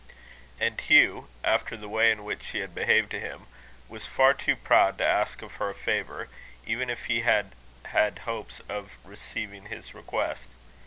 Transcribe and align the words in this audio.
And 0.59 0.81
Hugh, 0.81 1.27
after 1.43 1.77
the 1.77 1.87
way 1.87 2.09
in 2.11 2.23
which 2.23 2.41
she 2.41 2.61
had 2.61 2.73
behaved 2.73 3.11
to 3.11 3.19
him, 3.19 3.45
was 3.87 4.07
far 4.07 4.33
too 4.33 4.55
proud 4.55 4.97
to 4.97 5.05
ask 5.05 5.41
her 5.41 5.69
a 5.69 5.75
favour, 5.75 6.27
even 6.65 6.89
if 6.89 7.05
he 7.05 7.21
had 7.21 7.51
had 7.85 8.17
hopes 8.25 8.61
of 8.67 8.97
receiving 9.05 9.67
his 9.67 9.93
request. 9.93 10.47